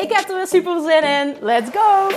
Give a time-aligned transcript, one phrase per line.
[0.00, 1.36] Ik heb er weer super zin in.
[1.40, 2.08] Let's go!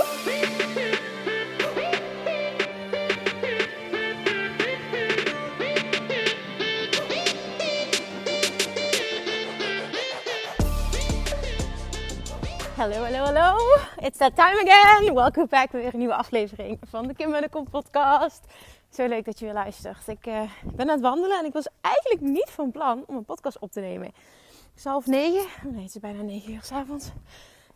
[12.76, 13.78] Hallo, hallo, hallo.
[14.00, 15.14] It's that time again.
[15.14, 18.45] Welkom back bij weer een nieuwe aflevering van de Kim podcast.
[18.90, 20.08] Zo leuk dat je weer luistert.
[20.08, 23.26] Ik uh, ben aan het wandelen en ik was eigenlijk niet van plan om een
[23.26, 24.08] podcast op te nemen.
[24.08, 25.45] Het is half negen.
[25.76, 27.11] Het is bijna negen uur s'avonds.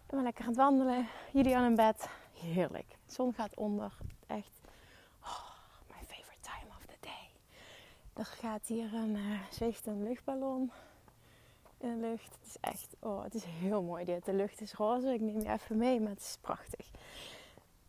[0.07, 1.07] Ben lekker aan het wandelen.
[1.31, 2.09] Jullie aan in bed.
[2.33, 2.87] Heerlijk.
[3.05, 3.93] De zon gaat onder.
[4.27, 4.61] Echt.
[5.21, 5.49] Oh,
[5.87, 7.29] my favorite time of the day.
[8.13, 10.71] Er gaat hier een, uh, een luchtballon
[11.77, 12.37] in de lucht.
[12.39, 14.25] Het is echt, oh, het is heel mooi dit.
[14.25, 15.13] De lucht is roze.
[15.13, 16.91] Ik neem je even mee, maar het is prachtig.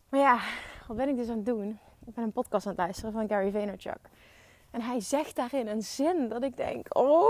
[0.09, 0.39] Maar ja,
[0.87, 1.79] wat ben ik dus aan het doen?
[2.05, 4.09] Ik ben een podcast aan het luisteren van Gary Vaynerchuk.
[4.71, 7.27] En hij zegt daarin een zin dat ik denk, oh,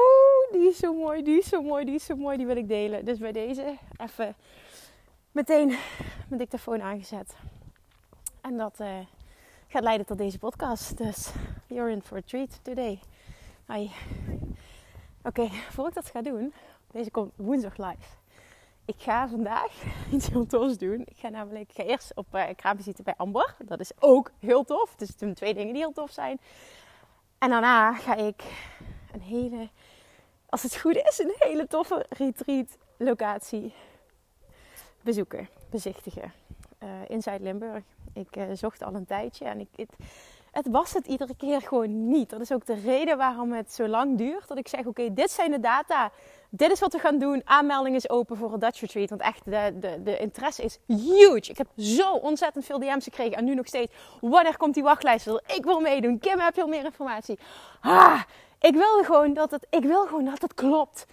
[0.51, 2.67] die is zo mooi, die is zo mooi, die is zo mooi, die wil ik
[2.67, 3.05] delen.
[3.05, 4.35] Dus bij deze even
[5.31, 5.67] meteen
[6.27, 7.35] mijn dictafoon aangezet.
[8.41, 8.99] En dat uh,
[9.67, 10.97] gaat leiden tot deze podcast.
[10.97, 11.31] Dus
[11.67, 12.99] you're in for a treat today.
[13.67, 13.89] Oké,
[15.23, 16.53] okay, voor ik dat ga doen,
[16.91, 18.17] deze komt woensdag live.
[18.85, 19.71] Ik ga vandaag
[20.13, 21.01] iets heel tofs doen.
[21.05, 23.55] Ik ga namelijk, ga eerst op uh, kraamvisite bij Amber.
[23.65, 24.95] Dat is ook heel tof.
[24.95, 26.39] Dus het zijn twee dingen die heel tof zijn.
[27.37, 28.43] En daarna ga ik
[29.11, 29.69] een hele,
[30.49, 33.73] als het goed is, een hele toffe retreat locatie
[35.01, 36.33] bezoeken, bezichtigen.
[36.83, 37.83] Uh, in Zuid-Limburg.
[38.13, 39.89] Ik uh, zocht al een tijdje en ik, het,
[40.51, 42.29] het, was het iedere keer gewoon niet.
[42.29, 44.47] Dat is ook de reden waarom het zo lang duurt.
[44.47, 46.11] Dat ik zeg, oké, dit zijn de data.
[46.49, 47.41] Dit is wat we gaan doen.
[47.45, 49.09] Aanmelding is open voor een Dutch Retreat.
[49.09, 51.49] Want echt, de, de, de interesse is huge.
[51.49, 53.37] Ik heb zo ontzettend veel DM's gekregen.
[53.37, 53.93] En nu nog steeds.
[54.21, 55.27] Wanneer komt die wachtlijst?
[55.27, 56.19] Ik wil meedoen.
[56.19, 57.39] Kim, heb je al meer informatie?
[57.81, 58.21] Ah,
[58.59, 61.05] ik wil gewoon dat het, ik wil gewoon dat het klopt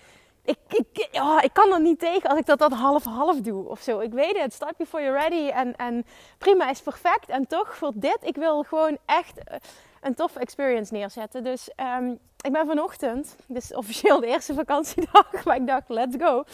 [0.46, 3.80] ik, ik, oh, ik kan er niet tegen als ik dat, dat half-half doe of
[3.80, 4.00] zo.
[4.00, 5.48] Ik weet het, start before you're ready.
[5.48, 6.06] En, en
[6.38, 7.28] prima is perfect.
[7.28, 9.56] En toch voor dit, ik wil gewoon echt eh,
[10.00, 11.44] een toffe experience neerzetten.
[11.44, 16.16] Dus um, ik ben vanochtend, dit is officieel de eerste vakantiedag, maar ik dacht, let's
[16.18, 16.44] go.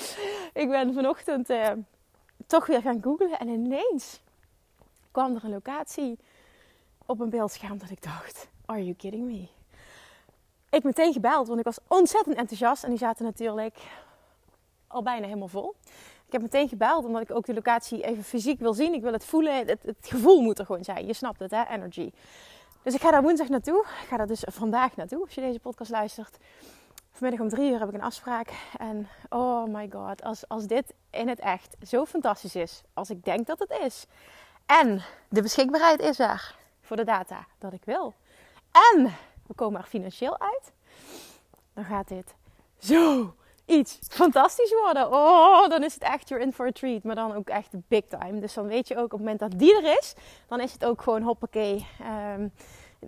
[0.52, 1.68] Ik ben vanochtend uh,
[2.46, 4.20] toch weer gaan googlen en ineens
[5.10, 6.18] kwam er een locatie
[7.06, 9.48] op een beeldscherm dat ik dacht, are you kidding me?
[10.72, 12.84] Ik meteen gebeld, want ik was ontzettend enthousiast.
[12.84, 13.76] En die zaten natuurlijk
[14.86, 15.74] al bijna helemaal vol.
[16.26, 18.94] Ik heb meteen gebeld, omdat ik ook de locatie even fysiek wil zien.
[18.94, 19.66] Ik wil het voelen.
[19.66, 21.06] Het, gevoel moet er gewoon zijn.
[21.06, 21.62] Je snapt het, hè?
[21.68, 22.10] Energy.
[22.82, 23.84] Dus ik ga daar woensdag naartoe.
[24.02, 26.36] Ik ga daar dus vandaag naartoe, als je deze podcast luistert.
[27.12, 28.50] Vanmiddag om drie uur heb ik een afspraak.
[28.78, 33.24] En oh my god, als, als dit in het echt zo fantastisch is, als ik
[33.24, 34.06] denk dat het is.
[34.66, 38.14] En de beschikbaarheid is er voor de data dat ik wil.
[38.92, 39.12] En
[39.46, 40.72] we komen er financieel uit,
[41.74, 42.34] dan gaat dit
[42.78, 45.12] zo iets fantastisch worden.
[45.12, 47.02] Oh, dan is het echt you're in for a treat.
[47.02, 48.40] Maar dan ook echt big time.
[48.40, 50.14] Dus dan weet je ook op het moment dat die er is,
[50.48, 51.86] dan is het ook gewoon hoppakee.
[52.36, 52.52] Um,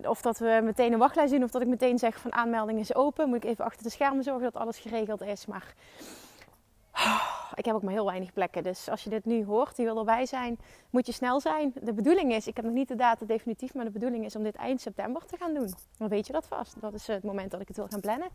[0.03, 2.95] of dat we meteen een wachtlijst doen, of dat ik meteen zeg van aanmelding is
[2.95, 3.27] open.
[3.27, 5.45] Moet ik even achter de schermen zorgen dat alles geregeld is.
[5.45, 5.73] Maar
[7.55, 8.63] ik heb ook maar heel weinig plekken.
[8.63, 11.73] Dus als je dit nu hoort, die wil erbij zijn, moet je snel zijn.
[11.81, 14.43] De bedoeling is, ik heb nog niet de data definitief, maar de bedoeling is om
[14.43, 15.73] dit eind september te gaan doen.
[15.97, 16.81] Dan weet je dat vast.
[16.81, 18.27] Dat is het moment dat ik het wil gaan plannen.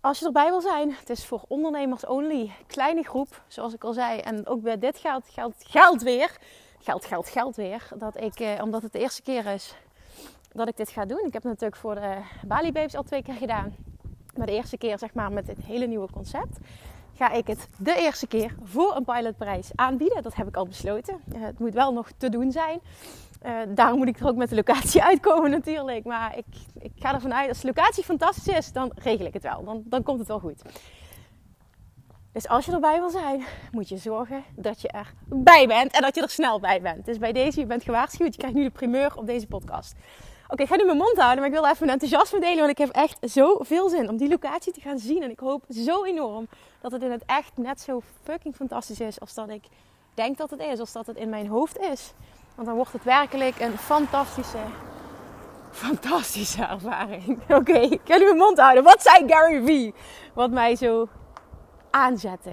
[0.00, 2.50] Als je erbij wil zijn, het is voor ondernemers only.
[2.66, 4.20] Kleine groep, zoals ik al zei.
[4.20, 6.38] En ook bij dit geldt, geldt, geldt weer.
[6.78, 7.88] Geld, geld, geld weer.
[7.96, 9.74] Dat ik, eh, omdat het de eerste keer is
[10.52, 11.24] dat ik dit ga doen.
[11.26, 13.76] Ik heb het natuurlijk voor de Bali Babes al twee keer gedaan.
[14.36, 16.58] Maar de eerste keer zeg maar met dit hele nieuwe concept
[17.18, 20.22] ga ik het de eerste keer voor een pilotprijs aanbieden.
[20.22, 21.20] Dat heb ik al besloten.
[21.34, 22.80] Uh, het moet wel nog te doen zijn.
[23.46, 26.04] Uh, daarom moet ik er ook met de locatie uitkomen natuurlijk.
[26.04, 26.44] Maar ik,
[26.78, 29.64] ik ga ervan uit, als de locatie fantastisch is, dan regel ik het wel.
[29.64, 30.62] Dan, dan komt het wel goed.
[32.32, 34.88] Dus als je erbij wil zijn, moet je zorgen dat je
[35.28, 37.04] erbij bent en dat je er snel bij bent.
[37.04, 38.32] Dus bij deze, je bent gewaarschuwd.
[38.32, 39.94] Je krijgt nu de primeur op deze podcast.
[40.50, 42.56] Oké, ik ga nu mijn mond houden, maar ik wil even mijn enthousiasme delen.
[42.56, 45.22] Want ik heb echt zoveel zin om die locatie te gaan zien.
[45.22, 46.48] En ik hoop zo enorm
[46.80, 49.64] dat het in het echt net zo fucking fantastisch is als dat ik
[50.14, 50.78] denk dat het is.
[50.80, 52.12] Als dat het in mijn hoofd is.
[52.54, 54.58] Want dan wordt het werkelijk een fantastische,
[55.70, 57.38] fantastische ervaring.
[57.58, 58.84] Oké, ik ga nu mijn mond houden.
[58.84, 59.94] Wat zei Gary Vee?
[60.34, 61.08] Wat mij zo
[61.90, 62.52] aanzette.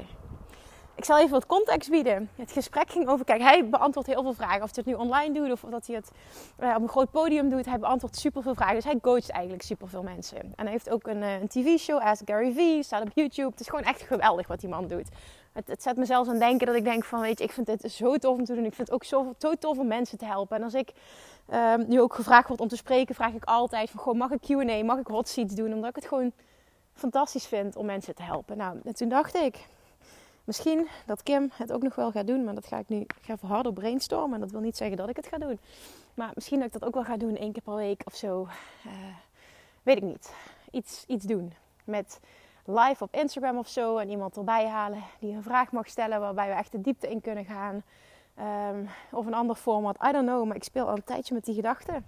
[0.96, 2.30] Ik zal even wat context bieden.
[2.36, 4.64] Het gesprek ging over, kijk, hij beantwoordt heel veel vragen.
[4.64, 6.12] Of hij het nu online doet of dat hij het
[6.60, 7.66] uh, op een groot podium doet.
[7.66, 8.76] Hij beantwoordt super veel vragen.
[8.76, 10.38] Dus hij coacht eigenlijk super veel mensen.
[10.38, 13.50] En hij heeft ook een, uh, een tv-show, Ask Gary Vee, staat op YouTube.
[13.50, 15.08] Het is gewoon echt geweldig wat die man doet.
[15.54, 17.66] Het, het, zet me zelfs aan denken dat ik denk van, weet je, ik vind
[17.66, 18.66] dit zo tof om te doen.
[18.66, 20.58] Ik vind het ook zo, tof om mensen te helpen.
[20.58, 20.92] En als ik
[21.50, 24.42] uh, nu ook gevraagd word om te spreken, vraag ik altijd van, gewoon mag ik
[24.42, 25.74] Q&A, mag ik hot seats doen?
[25.74, 26.32] Omdat ik het gewoon
[26.94, 28.58] fantastisch vind om mensen te helpen.
[28.58, 29.68] Nou, en toen dacht ik,
[30.46, 33.06] Misschien dat Kim het ook nog wel gaat doen, maar dat ga ik nu.
[33.22, 34.34] Ga even harder brainstormen.
[34.34, 35.60] En dat wil niet zeggen dat ik het ga doen.
[36.14, 38.48] Maar misschien dat ik dat ook wel ga doen één keer per week of zo.
[38.86, 38.92] Uh,
[39.84, 40.34] weet ik niet.
[40.72, 41.54] Iets, iets doen.
[41.84, 42.20] Met
[42.66, 43.98] live op Instagram of zo.
[43.98, 47.22] En iemand erbij halen die een vraag mag stellen waarbij we echt de diepte in
[47.22, 47.84] kunnen gaan.
[48.72, 49.98] Um, of een ander format.
[50.08, 50.46] I don't know.
[50.46, 52.06] Maar ik speel al een tijdje met die gedachten.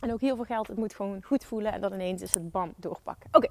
[0.00, 0.66] En ook heel veel geld.
[0.66, 1.72] Het moet gewoon goed voelen.
[1.72, 3.28] En dan ineens is het bam doorpakken.
[3.32, 3.48] Oké.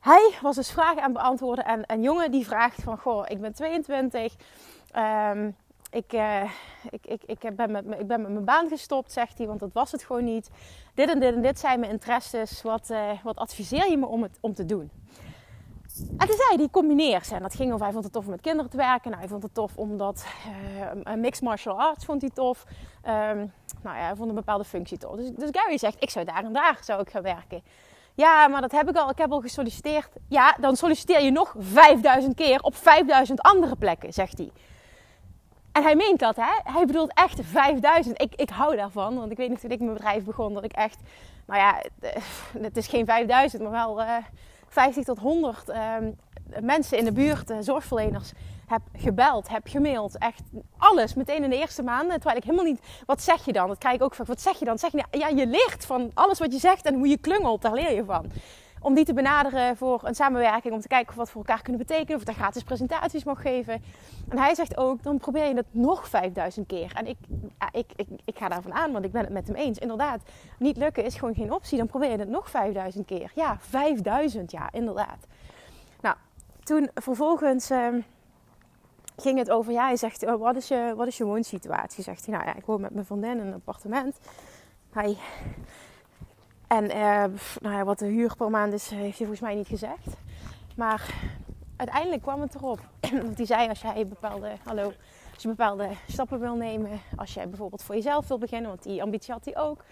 [0.00, 1.64] Hij was dus vragen aan beantwoorden.
[1.64, 4.34] En een jongen die vraagt van, goh, ik ben 22.
[4.96, 5.56] Um,
[5.90, 6.42] ik, uh,
[6.90, 9.72] ik, ik, ik, ben met, ik ben met mijn baan gestopt, zegt hij, want dat
[9.72, 10.50] was het gewoon niet.
[10.94, 12.62] Dit en dit en dit zijn mijn interesses.
[12.62, 14.90] Wat, uh, wat adviseer je me om, het, om te doen?
[16.16, 17.34] En toen zei die combineer ze.
[17.34, 19.10] En dat ging over, hij vond het tof om met kinderen te werken.
[19.10, 20.26] Nou, hij vond het tof omdat
[21.04, 22.64] uh, mixed martial arts vond hij tof.
[23.06, 23.52] Um,
[23.82, 25.16] nou ja, hij vond een bepaalde functie tof.
[25.16, 27.62] Dus, dus Gary zegt, ik zou daar en daar zou ik gaan werken.
[28.18, 29.10] Ja, maar dat heb ik al.
[29.10, 30.08] Ik heb al gesolliciteerd.
[30.28, 34.50] Ja, dan solliciteer je nog 5000 keer op 5000 andere plekken, zegt hij.
[35.72, 36.72] En hij meent dat, hè?
[36.72, 38.22] Hij bedoelt echt 5000.
[38.22, 40.72] Ik, ik hou daarvan, want ik weet niet toen ik mijn bedrijf begon dat ik
[40.72, 41.00] echt,
[41.46, 41.82] nou ja,
[42.62, 44.24] het is geen 5000, maar wel uh, eh,
[44.68, 46.10] 50 tot 100 uh, ehm,
[46.60, 48.32] mensen in de buurt, uh, zorgverleners,
[48.68, 50.18] heb gebeld, heb gemaild.
[50.18, 50.42] Echt
[50.78, 52.14] alles meteen in de eerste maanden.
[52.14, 52.80] Terwijl ik helemaal niet.
[53.06, 53.68] Wat zeg je dan?
[53.68, 54.26] Dat krijg ik ook vaak.
[54.26, 54.78] Wat zeg je dan?
[54.78, 57.62] Zeg je, ja, je leert van alles wat je zegt en hoe je klungelt.
[57.62, 58.30] Daar leer je van.
[58.80, 60.74] Om die te benaderen voor een samenwerking.
[60.74, 62.14] Om te kijken of wat voor elkaar kunnen betekenen.
[62.14, 63.82] Of ik daar gratis presentaties mag geven.
[64.28, 66.92] En hij zegt ook, dan probeer je het nog 5000 keer.
[66.94, 67.16] En ik,
[67.72, 69.78] ik, ik, ik ga daarvan aan, want ik ben het met hem eens.
[69.78, 70.20] Inderdaad,
[70.58, 71.78] niet lukken is gewoon geen optie.
[71.78, 73.30] Dan probeer je het nog 5000 keer.
[73.34, 75.26] Ja, 5000, ja, inderdaad.
[76.68, 77.70] Toen vervolgens...
[77.70, 77.94] Uh,
[79.16, 82.02] ging het over, ja, hij zegt, oh, wat, is je, wat is je woonsituatie?
[82.02, 84.18] Zegt hij, nou ja, ik woon met mijn vriendin in een appartement.
[84.90, 85.16] Hij,
[86.66, 87.24] en uh,
[87.60, 90.06] nou ja, wat de huur per maand is, heeft hij volgens mij niet gezegd.
[90.76, 91.14] Maar
[91.76, 92.80] uiteindelijk kwam het erop.
[93.24, 94.92] Want hij zei, als jij bepaalde, hallo,
[95.34, 99.02] als je bepaalde stappen wil nemen, als jij bijvoorbeeld voor jezelf wil beginnen, want die
[99.02, 99.84] ambitie had hij ook,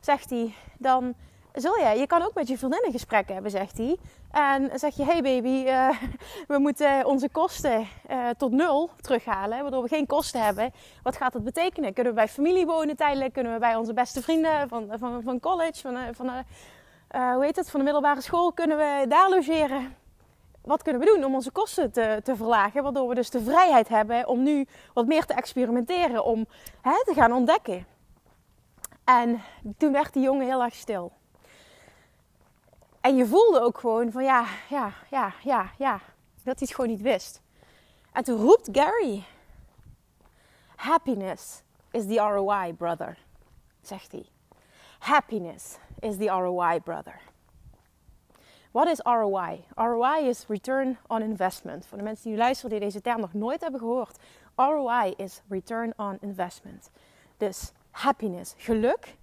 [0.00, 1.14] zegt hij, dan
[1.54, 1.98] zul je.
[1.98, 3.96] Je kan ook met je vriendinnen gesprekken hebben, zegt hij.
[4.30, 5.88] En zeg je, hey baby, uh,
[6.52, 10.72] we moeten onze kosten uh, tot nul terughalen, waardoor we geen kosten hebben.
[11.02, 11.92] Wat gaat dat betekenen?
[11.92, 13.32] Kunnen we bij familie wonen tijdelijk?
[13.32, 16.30] Kunnen we bij onze beste vrienden van, van, van college, van, eh, van,
[17.34, 19.96] hoe heet het, van de middelbare school, kunnen we daar logeren?
[20.62, 22.82] Wat kunnen we doen om onze kosten te, te verlagen?
[22.82, 26.46] Waardoor we dus de vrijheid hebben om nu wat meer te experimenteren, om
[26.80, 27.86] hè, te gaan ontdekken.
[29.04, 29.42] En
[29.78, 31.12] toen werd die jongen heel erg stil.
[33.04, 36.00] En je voelde ook gewoon van ja, ja, ja, ja, ja.
[36.42, 37.40] Dat hij het gewoon niet wist.
[38.12, 39.24] En toen roept Gary:
[40.76, 43.18] Happiness is the ROI, brother.
[43.80, 44.26] Zegt hij.
[44.98, 47.20] Happiness is the ROI, brother.
[48.70, 49.64] Wat is ROI?
[49.74, 51.86] ROI is return on investment.
[51.86, 54.18] Voor de mensen die luisteren die deze term nog nooit hebben gehoord.
[54.56, 56.90] ROI is return on investment.
[57.36, 59.16] Dus happiness, geluk,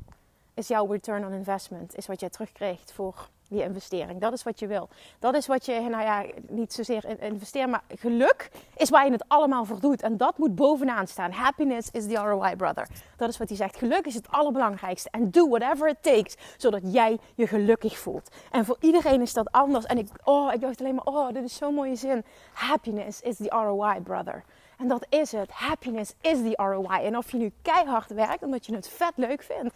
[0.53, 1.96] is jouw return on investment.
[1.96, 4.20] Is wat jij terugkrijgt voor die investering.
[4.20, 4.89] Dat is wat je wil.
[5.20, 9.24] Dat is wat je, nou ja, niet zozeer investeren, maar geluk is waar je het
[9.27, 10.01] allemaal voor doet.
[10.01, 11.31] En dat moet bovenaan staan.
[11.31, 12.88] Happiness is the ROI, brother.
[13.17, 13.77] Dat is wat hij zegt.
[13.77, 15.10] Geluk is het allerbelangrijkste.
[15.12, 18.29] En do whatever it takes, zodat jij je gelukkig voelt.
[18.51, 19.86] En voor iedereen is dat anders.
[19.86, 22.24] En ik, oh, ik dacht alleen maar, oh, dit is zo'n mooie zin.
[22.53, 24.43] Happiness is the ROI, brother.
[24.77, 25.51] En dat is het.
[25.51, 27.05] Happiness is the ROI.
[27.05, 29.74] En of je nu keihard werkt omdat je het vet leuk vindt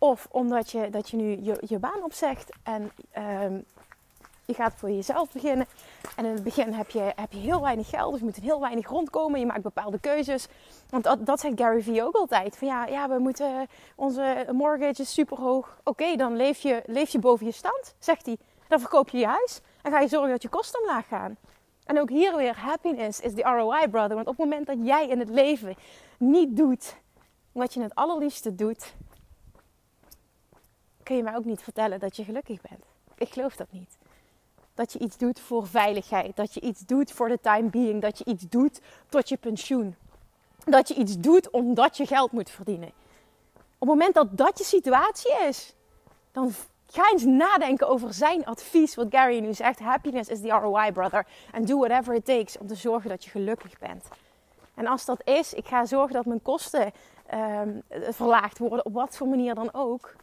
[0.00, 2.90] of omdat je, dat je nu je, je baan opzegt en
[3.42, 3.64] um,
[4.44, 5.66] je gaat voor jezelf beginnen.
[6.16, 8.60] En in het begin heb je, heb je heel weinig geld, dus je moet heel
[8.60, 9.40] weinig rondkomen.
[9.40, 10.48] Je maakt bepaalde keuzes.
[10.88, 12.56] Want dat, dat zegt Gary Vee ook altijd.
[12.56, 13.66] Van ja, ja we moeten,
[13.96, 15.78] onze mortgage is super hoog.
[15.84, 18.36] Oké, dan leef je, leef je boven je stand, zegt hij.
[18.68, 21.36] Dan verkoop je je huis en ga je zorgen dat je kosten omlaag gaan.
[21.84, 24.14] En ook hier weer, happiness is the ROI, brother.
[24.14, 25.74] Want op het moment dat jij in het leven
[26.18, 26.96] niet doet
[27.52, 28.94] wat je het allerliefste doet,
[31.10, 32.84] kun je mij ook niet vertellen dat je gelukkig bent.
[33.14, 33.96] Ik geloof dat niet.
[34.74, 36.36] Dat je iets doet voor veiligheid.
[36.36, 38.02] Dat je iets doet voor de time being.
[38.02, 39.96] Dat je iets doet tot je pensioen.
[40.64, 42.88] Dat je iets doet omdat je geld moet verdienen.
[43.54, 45.74] Op het moment dat dat je situatie is,
[46.32, 46.52] dan,
[46.86, 49.78] Ga eens nadenken over zijn advies, wat Gary nu zegt.
[49.78, 51.26] Happiness is the ROI, brother.
[51.52, 54.08] And do whatever it takes om te zorgen dat je gelukkig bent.
[54.74, 56.92] En als dat is, ik ga zorgen dat mijn kosten
[57.34, 60.14] um, verlaagd worden, op wat voor manier dan ook.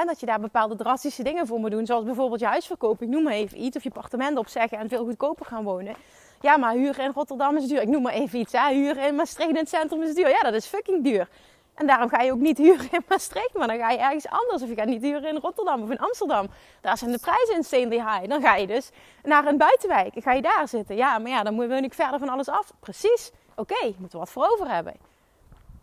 [0.00, 3.12] Dat je daar bepaalde drastische dingen voor moet doen, zoals bijvoorbeeld je huis verkopen, ik
[3.12, 5.94] noem maar even iets, of je appartement opzeggen en veel goedkoper gaan wonen.
[6.40, 7.82] Ja, maar huren in Rotterdam is duur.
[7.82, 8.52] Ik noem maar even iets.
[8.52, 10.28] Huren in Maastricht in het centrum is duur.
[10.28, 11.28] Ja, dat is fucking duur.
[11.74, 14.62] En daarom ga je ook niet huren in Maastricht, maar dan ga je ergens anders.
[14.62, 16.46] Of je gaat niet huren in Rotterdam of in Amsterdam.
[16.80, 18.28] Daar zijn de prijzen insanely high.
[18.28, 18.90] Dan ga je dus
[19.22, 20.14] naar een buitenwijk.
[20.16, 20.96] Ga je daar zitten.
[20.96, 22.72] Ja, maar ja, dan moet ik verder van alles af.
[22.80, 23.30] Precies.
[23.56, 24.94] Oké, okay, je moet er wat voor over hebben.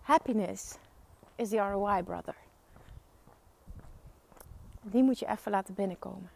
[0.01, 0.77] Happiness
[1.35, 2.35] is the ROI, brother.
[4.91, 6.29] Die moet je even laten binnenkomen.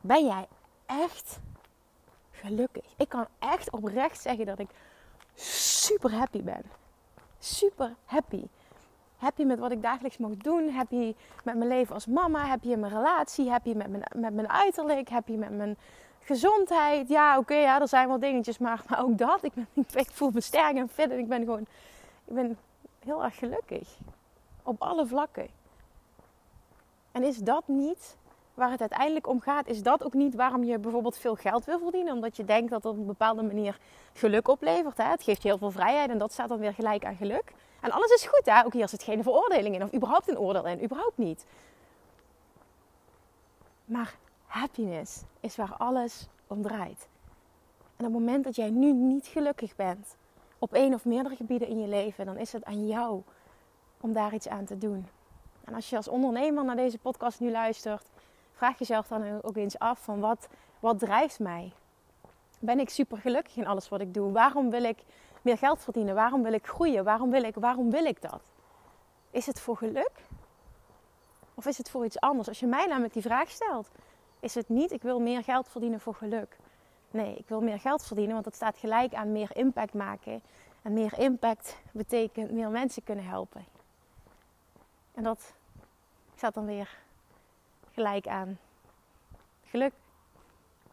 [0.00, 0.48] Ben jij
[0.86, 1.38] echt
[2.30, 2.84] gelukkig?
[2.96, 4.68] Ik kan echt oprecht zeggen dat ik
[5.34, 6.62] super happy ben
[7.40, 8.42] super happy.
[9.16, 10.70] Happy met wat ik dagelijks mag doen.
[10.70, 11.14] Happy
[11.44, 12.46] met mijn leven als mama.
[12.46, 13.50] Happy in mijn relatie.
[13.50, 15.08] Happy met mijn, met mijn uiterlijk.
[15.08, 15.76] Happy met mijn
[16.20, 17.08] gezondheid.
[17.08, 19.44] Ja, oké, ja, er zijn wel dingetjes, maar, ook dat.
[19.44, 19.66] Ik, ben,
[20.04, 21.66] ik voel me sterk en fit en ik ben gewoon
[22.24, 22.58] ik ben
[23.04, 23.88] heel erg gelukkig.
[24.62, 25.48] Op alle vlakken.
[27.12, 28.16] En is dat niet
[28.54, 31.78] waar het uiteindelijk om gaat, is dat ook niet waarom je bijvoorbeeld veel geld wil
[31.78, 32.14] verdienen.
[32.14, 33.78] Omdat je denkt dat dat op een bepaalde manier
[34.12, 34.96] geluk oplevert.
[34.96, 35.04] Hè?
[35.04, 37.52] Het geeft je heel veel vrijheid en dat staat dan weer gelijk aan geluk.
[37.80, 38.64] En alles is goed, hè?
[38.64, 41.44] ook hier zit geen veroordeling in of überhaupt een oordeel in, überhaupt niet.
[43.84, 44.14] Maar
[44.46, 47.08] happiness is waar alles om draait.
[47.96, 50.16] En op het moment dat jij nu niet gelukkig bent,
[50.58, 53.22] op één of meerdere gebieden in je leven, dan is het aan jou
[54.00, 55.06] om daar iets aan te doen.
[55.70, 58.06] En als je als ondernemer naar deze podcast nu luistert,
[58.52, 60.48] vraag jezelf dan ook eens af van wat,
[60.80, 61.72] wat drijft mij?
[62.58, 64.32] Ben ik super gelukkig in alles wat ik doe?
[64.32, 64.98] Waarom wil ik
[65.42, 66.14] meer geld verdienen?
[66.14, 67.04] Waarom wil ik groeien?
[67.04, 68.40] Waarom wil ik, waarom wil ik dat?
[69.30, 70.12] Is het voor geluk?
[71.54, 72.48] Of is het voor iets anders?
[72.48, 73.88] Als je mij namelijk die vraag stelt,
[74.40, 76.56] is het niet ik wil meer geld verdienen voor geluk.
[77.10, 80.42] Nee, ik wil meer geld verdienen, want dat staat gelijk aan meer impact maken.
[80.82, 83.64] En meer impact betekent meer mensen kunnen helpen.
[85.14, 85.52] En dat
[86.40, 86.98] staat dan weer
[87.92, 88.58] gelijk aan
[89.64, 89.92] geluk.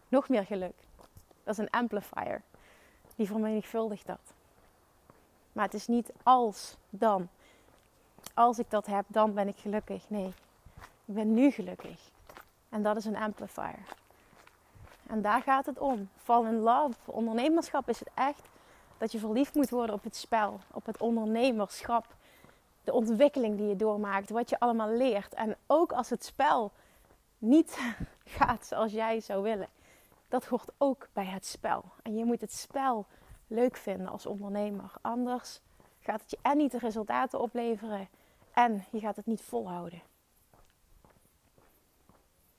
[0.08, 0.74] Nog meer geluk.
[1.44, 2.42] Dat is een amplifier.
[3.16, 4.34] Die vermenigvuldigt dat.
[5.52, 7.28] Maar het is niet als dan.
[8.34, 10.10] Als ik dat heb, dan ben ik gelukkig.
[10.10, 10.26] Nee,
[11.04, 12.10] ik ben nu gelukkig.
[12.68, 13.78] En dat is een amplifier.
[15.06, 16.10] En daar gaat het om.
[16.16, 16.96] Fall in love.
[17.04, 18.48] Ondernemerschap is het echt
[18.98, 22.16] dat je verliefd moet worden op het spel, op het ondernemerschap.
[22.88, 25.34] De ontwikkeling die je doormaakt, wat je allemaal leert.
[25.34, 26.72] En ook als het spel
[27.38, 27.78] niet
[28.38, 29.68] gaat zoals jij zou willen.
[30.28, 31.84] Dat hoort ook bij het spel.
[32.02, 33.06] En je moet het spel
[33.46, 34.92] leuk vinden als ondernemer.
[35.00, 35.60] Anders
[36.00, 38.08] gaat het je en niet de resultaten opleveren
[38.52, 40.02] en je gaat het niet volhouden.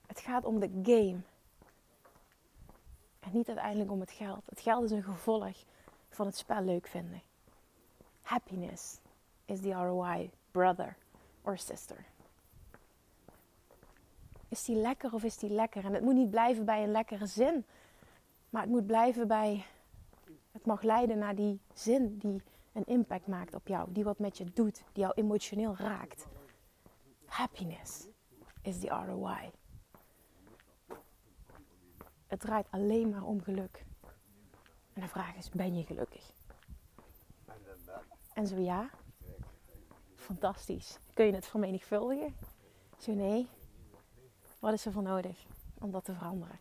[0.08, 1.20] Het gaat om de game.
[3.20, 4.44] En niet uiteindelijk om het geld.
[4.46, 5.56] Het geld is een gevolg
[6.10, 7.22] van het spel leuk vinden.
[8.22, 9.00] Happiness
[9.50, 10.96] is the ROI, brother
[11.44, 12.06] or sister.
[14.50, 15.86] Is die lekker of is die lekker?
[15.86, 17.66] En het moet niet blijven bij een lekkere zin.
[18.50, 19.66] Maar het moet blijven bij.
[20.52, 22.42] Het mag leiden naar die zin die
[22.74, 23.92] een impact maakt op jou.
[23.92, 24.84] Die wat met je doet.
[24.94, 26.28] Die jou emotioneel raakt.
[27.26, 28.08] Happiness
[28.62, 29.52] is the ROI.
[32.28, 33.86] Het draait alleen maar om geluk.
[34.94, 36.32] En de vraag is: ben je gelukkig?
[38.34, 38.90] En zo ja,
[40.30, 41.00] fantastisch.
[41.14, 42.36] Kun je het vermenigvuldigen?
[42.98, 43.48] Zo nee,
[44.60, 45.46] wat is er voor nodig
[45.80, 46.60] om dat te veranderen?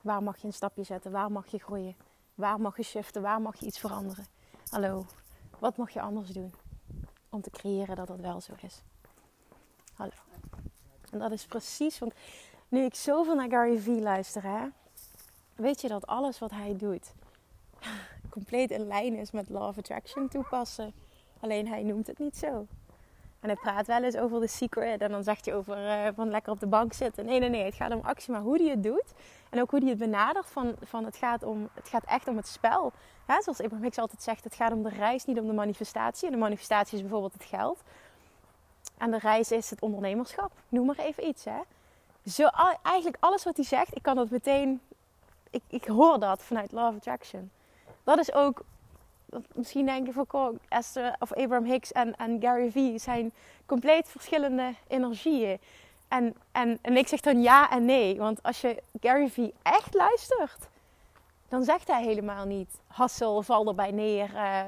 [0.00, 1.12] Waar mag je een stapje zetten?
[1.12, 1.96] Waar mag je groeien?
[2.34, 3.22] Waar mag je shiften?
[3.22, 4.26] Waar mag je iets veranderen?
[4.68, 5.06] Hallo,
[5.58, 6.54] wat mag je anders doen
[7.30, 8.82] om te creëren dat dat wel zo is?
[9.94, 10.12] Hallo.
[11.10, 12.12] En dat is precies, want
[12.68, 14.68] nu ik zoveel naar Gary Vee luister, hè,
[15.54, 17.12] weet je dat alles wat hij doet
[18.30, 20.94] compleet in lijn is met Law of Attraction toepassen.
[21.46, 22.66] Alleen hij noemt het niet zo.
[23.40, 25.00] En hij praat wel eens over de secret.
[25.00, 27.24] En dan zegt hij over uh, van lekker op de bank zitten.
[27.24, 27.64] Nee, nee, nee.
[27.64, 28.32] Het gaat om actie.
[28.32, 29.12] Maar hoe hij het doet.
[29.50, 30.46] En ook hoe hij het benadert.
[30.46, 32.92] Van, van het, gaat om, het gaat echt om het spel.
[33.28, 34.44] Ja, zoals Abraham Hicks altijd zegt.
[34.44, 36.26] Het gaat om de reis, niet om de manifestatie.
[36.26, 37.82] En de manifestatie is bijvoorbeeld het geld.
[38.98, 40.52] En de reis is het ondernemerschap.
[40.68, 41.44] Noem maar even iets.
[41.44, 41.60] Hè.
[42.24, 42.48] Zo,
[42.82, 43.96] eigenlijk alles wat hij zegt.
[43.96, 44.80] Ik kan dat meteen...
[45.50, 47.50] Ik, ik hoor dat vanuit of Attraction.
[48.04, 48.62] Dat is ook
[49.54, 53.32] misschien denk je van Esther of Abraham Hicks en, en Gary Vee zijn
[53.66, 55.58] compleet verschillende energieën.
[56.08, 58.16] En, en, en ik zeg dan ja en nee.
[58.16, 60.68] Want als je Gary Vee echt luistert,
[61.48, 64.62] dan zegt hij helemaal niet: hassel, val erbij neer, uh,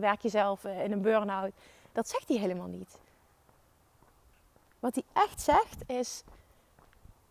[0.00, 1.52] werk jezelf uh, in een burn-out.
[1.92, 2.98] Dat zegt hij helemaal niet.
[4.78, 6.22] Wat hij echt zegt is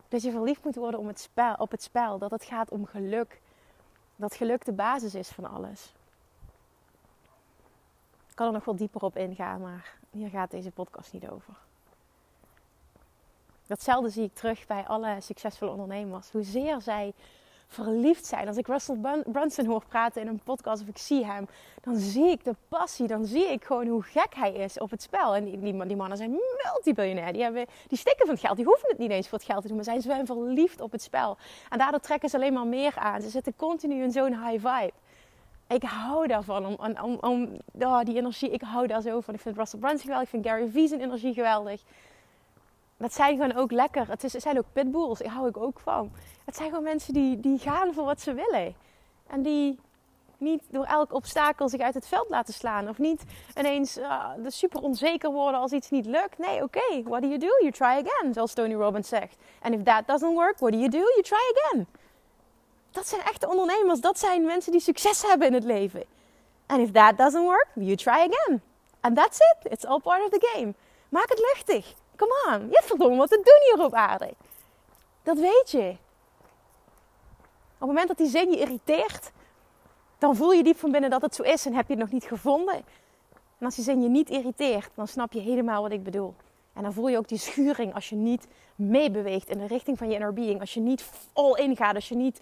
[0.08, 2.18] dat je verliefd moet worden het spel, op het spel.
[2.18, 3.42] Dat het gaat om geluk.
[4.16, 5.94] Dat geluk de basis is van alles.
[8.34, 11.54] Ik kan er nog wel dieper op ingaan, maar hier gaat deze podcast niet over.
[13.68, 16.32] Datzelfde zie ik terug bij alle succesvolle ondernemers.
[16.32, 17.14] Hoezeer zij
[17.68, 18.48] verliefd zijn.
[18.48, 21.48] Als ik Russell Brunson hoor praten in een podcast of ik zie hem,
[21.82, 23.08] dan zie ik de passie.
[23.08, 25.36] Dan zie ik gewoon hoe gek hij is op het spel.
[25.36, 27.34] En die, die, mannen zijn multibiljonair.
[27.34, 28.58] Die, hebben, die stikken van het geld.
[28.58, 29.76] Die hoeven het niet eens voor het geld te doen.
[29.76, 31.38] Maar zijn, zijn verliefd op het spel.
[31.70, 33.22] En daardoor trekken ze alleen maar meer aan.
[33.22, 34.94] Ze zitten continu in zo'n high vibe.
[35.68, 36.66] Ik hou daarvan.
[36.66, 39.34] Om, om, om oh, die energie, ik hou daar zo van.
[39.34, 40.24] Ik vind Russell Brunson geweldig.
[40.24, 41.82] Ik vind Gary Vee zijn energie geweldig.
[42.98, 44.10] Dat zijn gewoon ook lekker.
[44.10, 45.20] Het, zijn ook pitbulls.
[45.20, 46.12] Daar hou ik ook van.
[46.46, 48.76] Het zijn gewoon mensen die, die gaan voor wat ze willen.
[49.28, 49.80] En die
[50.38, 52.90] niet door elk obstakel zich uit het veld laten slaan.
[52.90, 53.24] Of niet
[53.58, 56.38] ineens uh, super onzeker worden als iets niet lukt.
[56.38, 56.80] Nee, oké.
[56.80, 57.04] Okay.
[57.04, 57.48] What do you do?
[57.60, 58.34] You try again.
[58.34, 59.38] Zoals Tony Robbins zegt.
[59.62, 60.98] And if that doesn't work, what do you do?
[60.98, 61.88] You try again.
[62.94, 64.00] Dat zijn echte ondernemers.
[64.00, 66.04] Dat zijn mensen die succes hebben in het leven.
[66.66, 68.62] And if that doesn't work, you try again.
[69.00, 69.72] And that's it.
[69.72, 70.74] It's all part of the game.
[71.10, 71.94] Maak het luchtig.
[72.16, 72.60] Come on.
[72.60, 74.34] Je hebt verdomme wat te doen hier op aarde.
[75.24, 75.96] Dat weet je.
[77.74, 79.32] Op het moment dat die zin je irriteert,
[80.18, 82.12] dan voel je diep van binnen dat het zo is en heb je het nog
[82.12, 82.76] niet gevonden.
[83.58, 86.34] En als die zin je niet irriteert, dan snap je helemaal wat ik bedoel.
[86.74, 90.08] En dan voel je ook die schuring als je niet meebeweegt in de richting van
[90.08, 90.60] je inner being.
[90.60, 92.40] Als je niet all in gaat, als je niet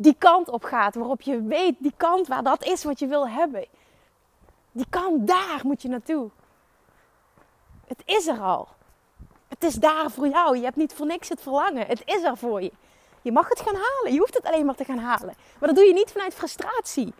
[0.00, 3.28] die kant op gaat waarop je weet, die kant waar dat is wat je wil
[3.28, 3.66] hebben.
[4.72, 6.30] Die kant daar moet je naartoe.
[7.86, 8.68] Het is er al.
[9.48, 10.56] Het is daar voor jou.
[10.56, 11.86] Je hebt niet voor niks het verlangen.
[11.86, 12.72] Het is er voor je.
[13.22, 14.12] Je mag het gaan halen.
[14.12, 15.34] Je hoeft het alleen maar te gaan halen.
[15.58, 17.14] Maar dat doe je niet vanuit frustratie.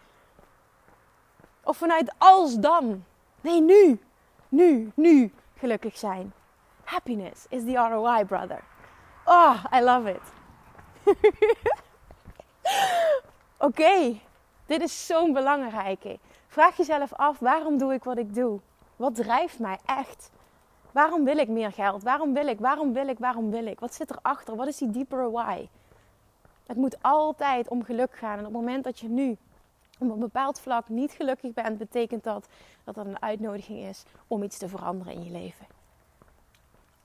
[1.65, 3.05] Of vanuit als dan.
[3.41, 4.01] Nee, nu.
[4.49, 6.33] Nu, nu gelukkig zijn.
[6.85, 8.63] Happiness is the ROI, brother.
[9.25, 10.23] Oh, I love it.
[13.59, 14.21] Oké,
[14.67, 16.19] dit is zo'n belangrijke.
[16.47, 18.61] Vraag jezelf af, waarom doe ik wat ik doe?
[18.97, 20.31] Wat drijft mij echt?
[20.93, 22.03] Waarom wil ik meer geld?
[22.03, 22.59] Waarom wil ik?
[22.59, 23.19] Waarom wil ik?
[23.19, 23.81] Waarom wil ik?
[23.81, 24.57] Wat zit erachter?
[24.57, 25.69] Wat is die diepere why?
[26.67, 28.33] Het moet altijd om geluk gaan.
[28.33, 29.37] En op het moment dat je nu
[29.99, 32.49] op een bepaald vlak niet gelukkig bent, betekent dat
[32.85, 35.67] dat dat een uitnodiging is om iets te veranderen in je leven.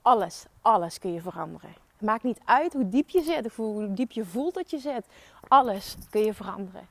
[0.02, 1.83] Alles, alles kun je veranderen.
[1.96, 4.78] Het maakt niet uit hoe diep je zit of hoe diep je voelt dat je
[4.78, 5.06] zit.
[5.48, 6.88] Alles kun je veranderen.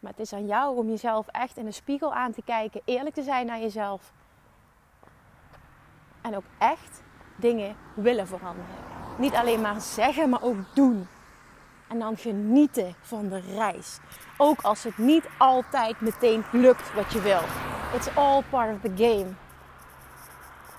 [0.00, 3.14] Maar het is aan jou om jezelf echt in de spiegel aan te kijken, eerlijk
[3.14, 4.12] te zijn naar jezelf.
[6.20, 7.02] En ook echt
[7.36, 8.74] dingen willen veranderen.
[9.18, 11.06] Niet alleen maar zeggen, maar ook doen.
[11.88, 13.98] En dan genieten van de reis.
[14.36, 17.40] Ook als het niet altijd meteen lukt wat je wil.
[17.94, 19.26] It's all part of the game.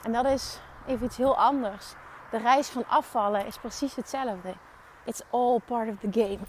[0.03, 1.93] En dat is even iets heel anders.
[2.31, 4.53] De reis van afvallen is precies hetzelfde.
[5.05, 6.39] It's all part of the game.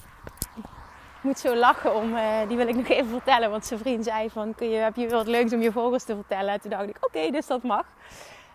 [1.21, 3.51] Ik moet zo lachen om, uh, die wil ik nog even vertellen.
[3.51, 6.15] Want zijn vriend zei van, kun je, heb je wat leuks om je vogels te
[6.15, 6.53] vertellen?
[6.53, 7.85] En toen dacht ik, oké, dus dat mag.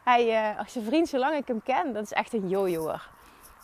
[0.03, 3.09] Hij, uh, als je vriend, zolang ik hem ken, dat is echt een jojoer.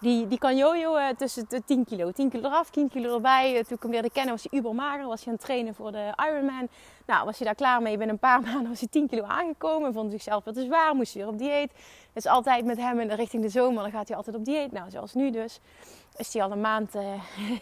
[0.02, 2.12] Die, die kan jojoen tussen de 10 kilo.
[2.12, 3.64] 10 kilo eraf, 10 kilo erbij.
[3.64, 5.06] Toen ik hem leerde kennen was hij ubermager.
[5.06, 6.68] Was hij aan het trainen voor de Ironman.
[7.06, 7.98] Nou, was hij daar klaar mee.
[7.98, 9.88] Binnen een paar maanden was hij 10 kilo aangekomen.
[9.88, 10.96] En vond zichzelf wat te zwaar.
[10.96, 11.72] Moest hij weer op dieet.
[12.14, 13.84] Dus altijd met hem in de richting de zomer.
[13.84, 14.72] Dan gaat hij altijd op dieet.
[14.72, 15.60] Nou, zoals nu dus.
[16.16, 17.02] Is hij al een maand, uh,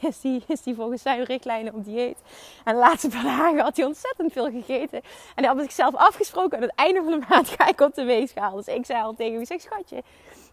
[0.10, 2.17] is, die, is die volgens zijn richtlijnen op dieet.
[2.63, 4.97] En de laatste paar dagen had hij ontzettend veel gegeten.
[5.02, 6.58] En hij had met zichzelf afgesproken.
[6.58, 8.56] Aan het einde van de maand ga ik op de weegschaal.
[8.56, 10.04] Dus ik zei al tegen hem, zeg schatje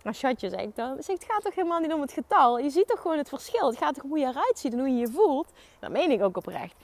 [0.06, 0.96] maar schatje, zeg ik dan.
[1.02, 2.58] Zeg, het gaat toch helemaal niet om het getal.
[2.58, 3.66] Je ziet toch gewoon het verschil.
[3.66, 5.52] Het gaat toch hoe je eruit ziet en hoe je je voelt.
[5.80, 6.74] Dat meen ik ook oprecht.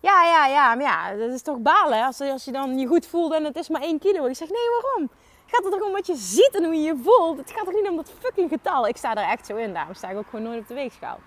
[0.00, 3.06] Ja, ja, ja, maar ja, dat is toch balen als, als je dan je goed
[3.06, 4.26] voelt en het is maar één kilo.
[4.26, 5.10] Ik zeg, nee, waarom?
[5.46, 7.38] Gaat het toch om wat je ziet en hoe je je voelt?
[7.38, 8.86] Het gaat toch niet om dat fucking getal?
[8.86, 11.18] Ik sta er echt zo in, daarom sta ik ook gewoon nooit op de weegschaal.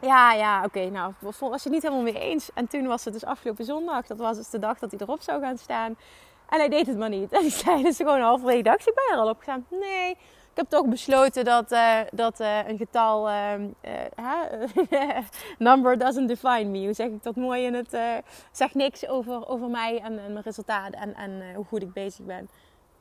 [0.00, 2.50] Ja, ja, oké, nou, was je het niet helemaal mee eens.
[2.54, 5.22] En toen was het dus afgelopen zondag, dat was dus de dag dat hij erop
[5.22, 5.96] zou gaan staan.
[6.52, 7.32] En hij deed het maar niet.
[7.38, 9.66] En ik zei dus gewoon halverwege dag, ik ben er al opgegaan.
[9.70, 13.54] Nee, ik heb toch besloten dat, uh, dat uh, een getal, uh,
[15.58, 16.84] number doesn't define me.
[16.84, 17.96] Hoe zeg ik dat mooi in het,
[18.52, 22.24] zegt niks over, over mij en, en mijn resultaten en, en hoe goed ik bezig
[22.24, 22.48] ben.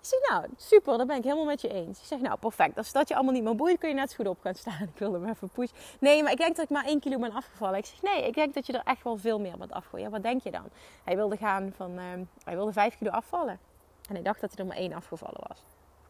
[0.01, 1.99] Ik zeg, nou, super, dat ben ik helemaal met je eens.
[1.99, 2.77] Ik zeg, nou, perfect.
[2.77, 4.81] Als dat je allemaal niet meer boeit, kun je net zo goed op gaan staan.
[4.93, 5.75] Ik wilde hem even pushen.
[5.99, 7.77] Nee, maar ik denk dat ik maar één kilo ben afgevallen.
[7.77, 10.05] Ik zeg, nee, ik denk dat je er echt wel veel meer bent afgevallen.
[10.05, 10.65] Ja, wat denk je dan?
[11.03, 12.03] Hij wilde gaan van, uh,
[12.43, 13.59] hij wilde vijf kilo afvallen.
[14.07, 15.63] En hij dacht dat hij er maar één afgevallen was.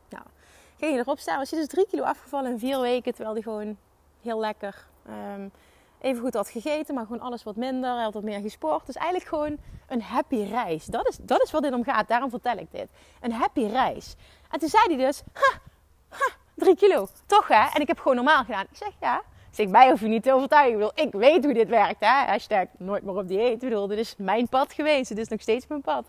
[0.09, 0.23] Nou,
[0.77, 1.37] ging je erop staan.
[1.37, 3.13] Was hij dus drie kilo afgevallen in vier weken.
[3.13, 3.77] Terwijl hij gewoon
[4.21, 4.85] heel lekker...
[5.35, 5.51] Um,
[6.01, 7.93] even goed had gegeten, maar gewoon alles wat minder.
[7.93, 8.85] Hij had wat meer gesport.
[8.85, 10.85] Dus eigenlijk gewoon een happy reis.
[10.85, 12.07] Dat is, dat is wat dit om gaat.
[12.07, 12.87] Daarom vertel ik dit.
[13.21, 14.15] Een happy reis.
[14.49, 15.59] En toen zei hij dus, ha,
[16.55, 17.07] drie kilo.
[17.25, 17.65] Toch hè?
[17.73, 18.65] En ik heb gewoon normaal gedaan.
[18.71, 19.17] Ik zeg ja.
[19.49, 20.71] Ik zeg, mij hoef je niet te overtuigen.
[20.71, 21.99] Ik, bedoel, ik weet hoe dit werkt.
[21.99, 22.25] Hè?
[22.25, 23.51] Hashtag nooit meer op dieet.
[23.51, 25.09] Ik bedoel, dit is mijn pad geweest.
[25.09, 26.07] Het is nog steeds mijn pad.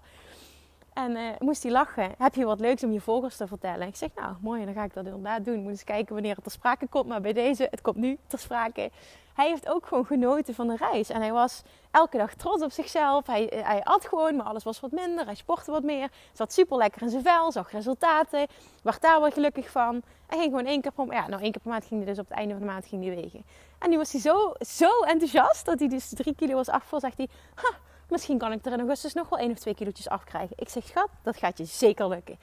[0.92, 2.14] En uh, moest hij lachen.
[2.18, 3.86] Heb je wat leuks om je volgers te vertellen?
[3.86, 5.60] Ik zeg, nou mooi, dan ga ik dat inderdaad doen.
[5.60, 7.06] Moet eens kijken wanneer het ter sprake komt.
[7.06, 8.90] Maar bij deze, het komt nu ter sprake.
[9.34, 11.10] Hij heeft ook gewoon genoten van de reis.
[11.10, 13.26] En hij was elke dag trots op zichzelf.
[13.26, 15.24] Hij, hij at gewoon, maar alles was wat minder.
[15.24, 16.08] Hij sportte wat meer.
[16.32, 17.52] Zat super lekker in zijn vel.
[17.52, 18.46] Zag resultaten.
[18.82, 20.02] Werd daar wel gelukkig van.
[20.26, 21.18] Hij ging gewoon één keer per maand.
[21.22, 22.86] Ja, nou één keer per maand ging hij dus op het einde van de maand
[22.86, 23.44] ging wegen.
[23.78, 27.10] En nu was hij zo, zo enthousiast dat hij dus drie kilo was afgevallen.
[27.10, 27.76] Zegt hij, ha,
[28.12, 30.56] Misschien kan ik er in augustus nog wel één of twee kilootjes afkrijgen.
[30.58, 32.38] Ik zeg, schat, dat gaat je zeker lukken.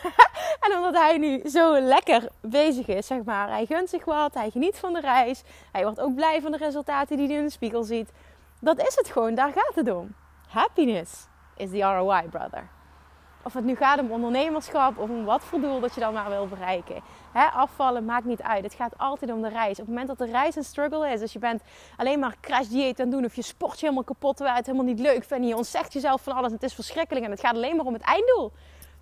[0.64, 3.48] en omdat hij nu zo lekker bezig is, zeg maar.
[3.48, 5.42] Hij gunt zich wat, hij geniet van de reis.
[5.72, 8.10] Hij wordt ook blij van de resultaten die hij in de spiegel ziet.
[8.60, 10.14] Dat is het gewoon, daar gaat het om.
[10.48, 12.68] Happiness is the ROI, brother.
[13.42, 16.28] Of het nu gaat om ondernemerschap of om wat voor doel dat je dan maar
[16.28, 17.02] wil bereiken.
[17.42, 18.64] Afvallen maakt niet uit.
[18.64, 19.70] Het gaat altijd om de reis.
[19.70, 21.62] Op het moment dat de reis een struggle is, dus je bent
[21.96, 24.86] alleen maar crash dieet aan doen of je sport je helemaal kapot terwijl het helemaal
[24.86, 27.76] niet leuk vindt je ontzegt jezelf van alles het is verschrikkelijk en het gaat alleen
[27.76, 28.52] maar om het einddoel.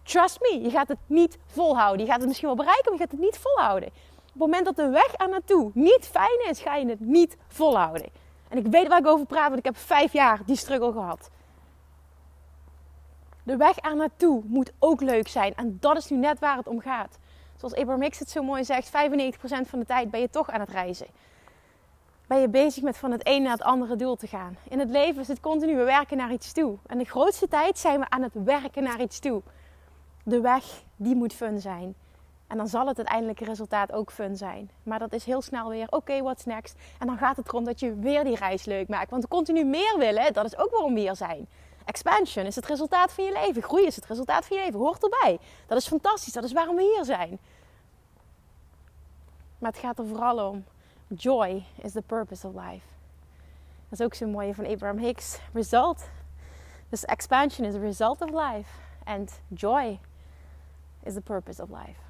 [0.02, 2.00] Trust me, je gaat het niet volhouden.
[2.00, 3.88] Je gaat het misschien wel bereiken, maar je gaat het niet volhouden.
[3.88, 7.36] Op het moment dat de weg er naartoe niet fijn is, ga je het niet
[7.48, 8.08] volhouden.
[8.48, 11.30] En ik weet waar ik over praat, want ik heb vijf jaar die struggle gehad.
[13.42, 15.54] De weg er naartoe moet ook leuk zijn.
[15.54, 17.18] En dat is nu net waar het om gaat.
[17.62, 18.92] Zoals Abraham Hicks het zo mooi zegt, 95%
[19.68, 21.06] van de tijd ben je toch aan het reizen.
[22.26, 24.56] Ben je bezig met van het een naar het andere doel te gaan.
[24.68, 26.76] In het leven is het continu, we werken naar iets toe.
[26.86, 29.42] En de grootste tijd zijn we aan het werken naar iets toe.
[30.24, 30.64] De weg,
[30.96, 31.94] die moet fun zijn.
[32.46, 34.70] En dan zal het uiteindelijke resultaat ook fun zijn.
[34.82, 36.76] Maar dat is heel snel weer, oké, what's next?
[36.98, 39.10] En dan gaat het erom dat je weer die reis leuk maakt.
[39.10, 41.48] Want continu meer willen, dat is ook waarom we hier zijn.
[41.84, 43.62] Expansion is het resultaat van je leven.
[43.62, 44.80] Groei is het resultaat van je leven.
[44.80, 45.38] Hoort erbij.
[45.66, 46.32] Dat is fantastisch.
[46.32, 47.38] Dat is waarom we hier zijn.
[49.58, 50.64] Maar het gaat er vooral om.
[51.08, 52.86] Joy is the purpose of life.
[53.88, 55.38] Dat is ook zo'n mooie van Abraham Hicks.
[55.52, 56.08] Result.
[56.88, 58.70] Dus expansion is the result of life.
[59.04, 59.98] And joy
[61.02, 62.00] is the purpose of life.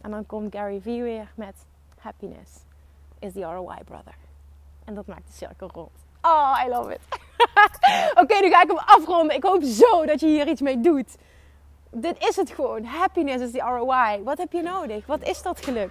[0.00, 1.54] En dan komt Gary Vee weer met
[1.98, 2.50] happiness
[3.18, 4.14] is the ROI brother.
[4.84, 6.06] En dat maakt de cirkel rond.
[6.22, 7.00] Oh, I love it.
[8.22, 9.36] Oké, nu ga ik hem afronden.
[9.36, 11.16] Ik hoop zo dat je hier iets mee doet.
[11.90, 12.84] Dit is het gewoon.
[12.84, 14.22] Happiness is the ROI.
[14.24, 15.06] Wat heb je nodig?
[15.06, 15.90] Wat is dat geluk?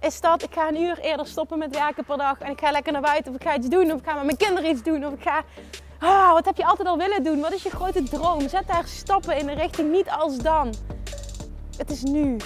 [0.00, 2.70] Is dat, ik ga een uur eerder stoppen met werken per dag en ik ga
[2.70, 4.82] lekker naar buiten of ik ga iets doen of ik ga met mijn kinderen iets
[4.82, 5.42] doen of ik ga...
[5.98, 7.40] Ah, wat heb je altijd al willen doen?
[7.40, 8.48] Wat is je grote droom?
[8.48, 10.74] Zet daar stappen in de richting, niet als dan.
[11.76, 12.36] Het is nu.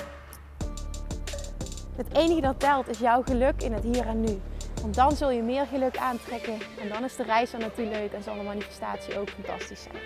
[1.96, 4.40] Het enige dat telt is jouw geluk in het hier en nu.
[4.80, 6.58] Want dan zul je meer geluk aantrekken.
[6.80, 10.02] En dan is de reis er natuurlijk leuk en zal de manifestatie ook fantastisch zijn.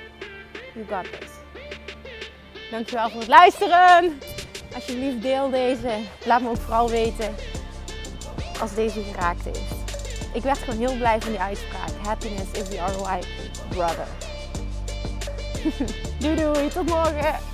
[0.74, 1.30] You got this.
[2.70, 4.18] Dankjewel voor het luisteren.
[4.74, 5.98] Alsjeblieft deel deze.
[6.24, 7.34] Laat me ook vooral weten
[8.60, 9.74] als deze geraakt heeft.
[10.34, 11.90] Ik werd gewoon heel blij van die uitspraak.
[12.02, 13.18] Happiness is the ROI
[13.68, 14.06] brother.
[16.20, 17.53] doei doei, tot morgen.